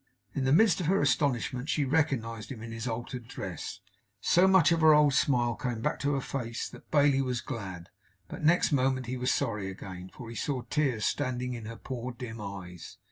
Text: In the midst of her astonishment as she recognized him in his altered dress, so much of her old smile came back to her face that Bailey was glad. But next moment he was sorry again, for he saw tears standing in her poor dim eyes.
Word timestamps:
In 0.33 0.45
the 0.45 0.51
midst 0.51 0.79
of 0.79 0.87
her 0.87 0.99
astonishment 0.99 1.65
as 1.65 1.69
she 1.69 1.85
recognized 1.85 2.51
him 2.51 2.63
in 2.63 2.71
his 2.71 2.87
altered 2.87 3.27
dress, 3.27 3.81
so 4.19 4.47
much 4.47 4.71
of 4.71 4.81
her 4.81 4.95
old 4.95 5.13
smile 5.13 5.53
came 5.53 5.79
back 5.79 5.99
to 5.99 6.15
her 6.15 6.21
face 6.21 6.67
that 6.69 6.89
Bailey 6.89 7.21
was 7.21 7.39
glad. 7.39 7.87
But 8.27 8.43
next 8.43 8.71
moment 8.71 9.05
he 9.05 9.15
was 9.15 9.31
sorry 9.31 9.69
again, 9.69 10.09
for 10.11 10.27
he 10.31 10.35
saw 10.35 10.63
tears 10.63 11.05
standing 11.05 11.53
in 11.53 11.65
her 11.65 11.75
poor 11.77 12.11
dim 12.13 12.41
eyes. 12.41 12.97